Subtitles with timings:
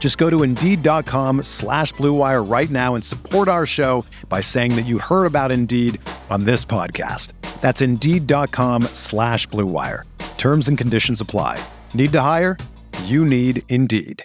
[0.00, 4.86] Just go to Indeed.com slash BlueWire right now and support our show by saying that
[4.86, 6.00] you heard about Indeed
[6.30, 7.34] on this podcast.
[7.60, 10.04] That's Indeed.com slash BlueWire.
[10.38, 11.62] Terms and conditions apply.
[11.92, 12.56] Need to hire?
[13.04, 14.24] You need Indeed.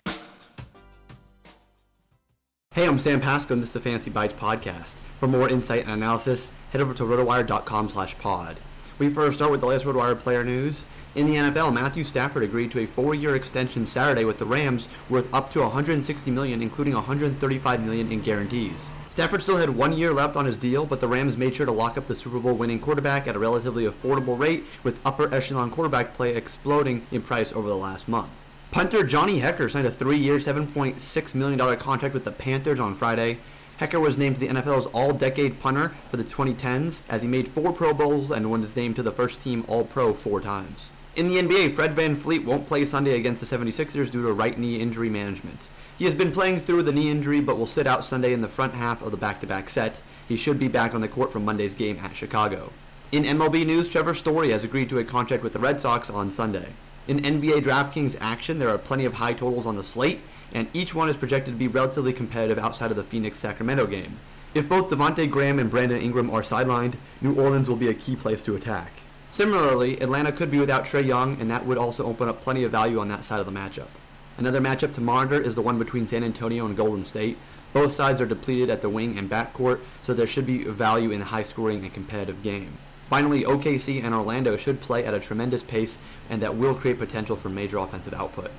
[2.74, 4.96] Hey, I'm Sam Pasco, and this is the Fantasy Bites podcast.
[5.20, 8.58] For more insight and analysis, head over to rotowire.com slash pod.
[8.98, 10.86] We first start with the latest RotoWire player news.
[11.16, 15.34] In the NFL, Matthew Stafford agreed to a four-year extension Saturday with the Rams worth
[15.34, 18.90] up to 160 million, including 135 million in guarantees.
[19.08, 21.72] Stafford still had one year left on his deal, but the Rams made sure to
[21.72, 25.72] lock up the Super Bowl winning quarterback at a relatively affordable rate, with upper echelon
[25.72, 28.44] quarterback play exploding in price over the last month.
[28.72, 33.38] Punter Johnny Hekker signed a three-year, $7.6 million contract with the Panthers on Friday.
[33.80, 37.94] Hekker was named the NFL's All-Decade Punter for the 2010s, as he made four Pro
[37.94, 40.90] Bowls and was named to the first team All-Pro four times.
[41.16, 44.82] In the NBA, Fred VanVleet won't play Sunday against the 76ers due to right knee
[44.82, 45.68] injury management.
[45.98, 48.50] He has been playing through the knee injury but will sit out Sunday in the
[48.50, 50.02] front half of the back-to-back set.
[50.28, 52.70] He should be back on the court for Monday's game at Chicago.
[53.14, 56.32] In MLB news, Trevor Story has agreed to a contract with the Red Sox on
[56.32, 56.68] Sunday.
[57.08, 60.20] In NBA DraftKings action, there are plenty of high totals on the slate,
[60.54, 64.18] and each one is projected to be relatively competitive outside of the Phoenix-Sacramento game.
[64.54, 68.18] If both Devonte Graham and Brandon Ingram are sidelined, New Orleans will be a key
[68.18, 68.92] place to attack.
[69.36, 72.72] Similarly, Atlanta could be without Trae Young, and that would also open up plenty of
[72.72, 73.90] value on that side of the matchup.
[74.38, 77.38] Another matchup to monitor is the one between San Antonio and Golden State.
[77.74, 81.20] Both sides are depleted at the wing and backcourt, so there should be value in
[81.22, 82.78] a high scoring and competitive game.
[83.10, 85.98] Finally, OKC and Orlando should play at a tremendous pace,
[86.30, 88.52] and that will create potential for major offensive output.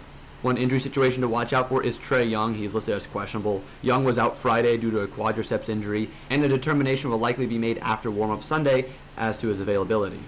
[0.42, 2.52] One injury situation to watch out for is Trae Young.
[2.52, 3.62] He's listed as questionable.
[3.80, 7.56] Young was out Friday due to a quadriceps injury, and a determination will likely be
[7.56, 10.20] made after warm-up Sunday as to his availability.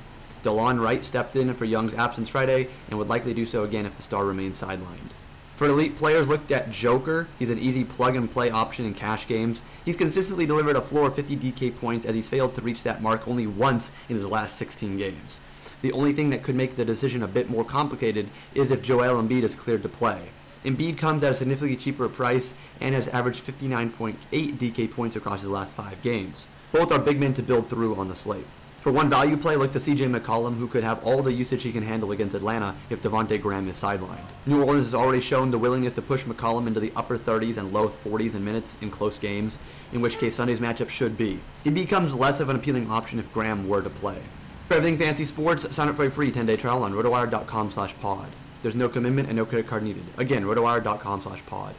[0.43, 3.97] Delon Wright stepped in for Young's absence Friday and would likely do so again if
[3.97, 5.13] the star remains sidelined.
[5.57, 7.27] For elite players, looked at Joker.
[7.37, 9.63] He's an easy plug-and-play option in cash games.
[9.85, 13.03] He's consistently delivered a floor of 50 DK points as he's failed to reach that
[13.03, 15.41] mark only once in his last 16 games.
[15.83, 19.21] The only thing that could make the decision a bit more complicated is if Joel
[19.21, 20.29] Embiid is cleared to play.
[20.65, 25.51] Embiid comes at a significantly cheaper price and has averaged 59.8 DK points across his
[25.51, 26.47] last five games.
[26.71, 28.47] Both are big men to build through on the slate.
[28.81, 31.73] For one value play, look to CJ McCollum, who could have all the usage he
[31.73, 34.25] can handle against Atlanta if Devonte Graham is sidelined.
[34.47, 37.73] New Orleans has already shown the willingness to push McCollum into the upper 30s and
[37.73, 39.59] low 40s in minutes in close games,
[39.93, 41.41] in which case Sunday's matchup should be.
[41.65, 44.23] It becomes less of an appealing option if Graham were to play.
[44.69, 48.29] For everything fantasy sports, sign up for a free 10-day trial on rotowire.com slash pod.
[48.63, 50.05] There's no commitment and no credit card needed.
[50.19, 51.75] Again, rotowire.com slash pod.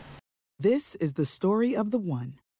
[0.60, 2.36] This is the story of the one.